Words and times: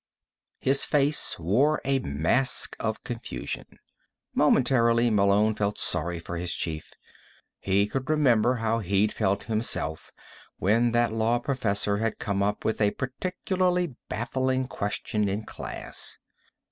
His 0.59 0.83
face 0.83 1.37
wore 1.37 1.79
a 1.85 1.99
mask 1.99 2.75
of 2.79 3.03
confusion. 3.03 3.67
Momentarily, 4.33 5.11
Malone 5.11 5.53
felt 5.53 5.77
sorry 5.77 6.17
for 6.17 6.37
his 6.37 6.55
chief. 6.55 6.91
He 7.59 7.85
could 7.85 8.09
remember 8.09 8.55
how 8.55 8.79
he'd 8.79 9.13
felt, 9.13 9.43
himself, 9.43 10.11
when 10.57 10.91
that 10.93 11.13
law 11.13 11.37
professor 11.37 11.97
had 11.97 12.17
come 12.17 12.41
up 12.41 12.65
with 12.65 12.81
a 12.81 12.89
particularly 12.97 13.93
baffling 14.09 14.67
question 14.67 15.29
in 15.29 15.43
class. 15.43 16.17